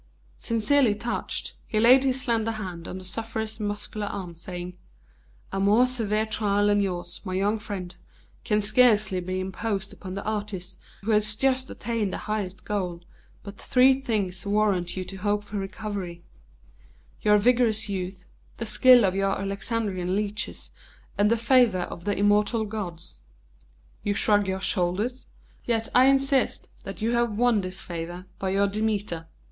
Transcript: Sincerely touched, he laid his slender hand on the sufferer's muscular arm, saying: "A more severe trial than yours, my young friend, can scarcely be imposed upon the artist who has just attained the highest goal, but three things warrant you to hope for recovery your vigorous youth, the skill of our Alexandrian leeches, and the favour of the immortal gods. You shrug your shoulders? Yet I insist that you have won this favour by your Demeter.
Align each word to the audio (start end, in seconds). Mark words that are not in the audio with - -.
Sincerely 0.39 0.95
touched, 0.95 1.53
he 1.67 1.79
laid 1.79 2.03
his 2.03 2.19
slender 2.19 2.53
hand 2.53 2.87
on 2.87 2.97
the 2.97 3.03
sufferer's 3.03 3.59
muscular 3.59 4.07
arm, 4.07 4.33
saying: 4.33 4.75
"A 5.51 5.59
more 5.59 5.85
severe 5.85 6.25
trial 6.25 6.65
than 6.65 6.81
yours, 6.81 7.21
my 7.23 7.35
young 7.35 7.59
friend, 7.59 7.95
can 8.43 8.63
scarcely 8.63 9.19
be 9.19 9.39
imposed 9.39 9.93
upon 9.93 10.15
the 10.15 10.23
artist 10.23 10.79
who 11.03 11.11
has 11.11 11.35
just 11.35 11.69
attained 11.69 12.11
the 12.11 12.17
highest 12.17 12.65
goal, 12.65 13.01
but 13.43 13.57
three 13.57 14.01
things 14.01 14.43
warrant 14.43 14.97
you 14.97 15.05
to 15.05 15.17
hope 15.17 15.43
for 15.43 15.57
recovery 15.59 16.23
your 17.21 17.37
vigorous 17.37 17.87
youth, 17.87 18.25
the 18.57 18.65
skill 18.65 19.05
of 19.05 19.13
our 19.13 19.39
Alexandrian 19.39 20.15
leeches, 20.15 20.71
and 21.15 21.29
the 21.29 21.37
favour 21.37 21.81
of 21.81 22.05
the 22.05 22.17
immortal 22.17 22.65
gods. 22.65 23.19
You 24.01 24.15
shrug 24.15 24.47
your 24.47 24.61
shoulders? 24.61 25.27
Yet 25.63 25.89
I 25.93 26.05
insist 26.05 26.69
that 26.85 27.03
you 27.03 27.11
have 27.11 27.37
won 27.37 27.61
this 27.61 27.81
favour 27.81 28.25
by 28.39 28.49
your 28.49 28.65
Demeter. 28.65 29.27